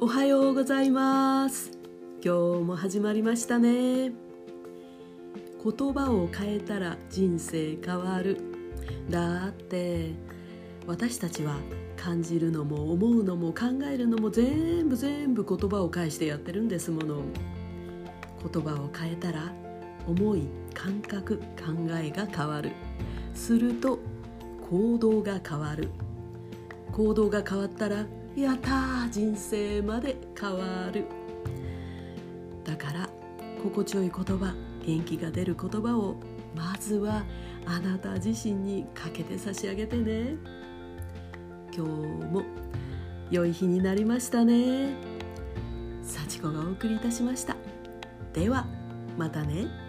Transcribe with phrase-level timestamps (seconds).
[0.00, 1.72] おはようございます。
[2.24, 4.12] 今日も始まりましたね。
[4.12, 4.12] 言
[5.92, 8.40] 葉を変えたら人生変わる。
[9.10, 10.12] だって
[10.86, 11.56] 私たちは
[11.96, 17.22] 感じるのも思うのも考えるのも全部全部言葉を返してやってるんですもの。
[18.52, 19.52] 言葉を変えたら
[20.06, 22.70] 思い感覚考えが変わる。
[23.34, 23.98] すると
[24.70, 25.88] 行動が変わる。
[26.92, 28.06] 行動が変わったら
[28.42, 31.06] やったー人生まで変わる。
[32.64, 33.08] だから
[33.62, 34.54] 心地よい言葉
[34.86, 36.16] 元気が出る言葉を
[36.54, 37.24] まずは
[37.66, 40.36] あなた自身にかけて差し上げてね。
[41.74, 41.90] 今日
[42.32, 42.42] も
[43.30, 44.94] 良い日になりましたね。
[46.02, 47.56] 幸子がお送りいたしました。
[48.32, 48.66] では
[49.16, 49.87] またね。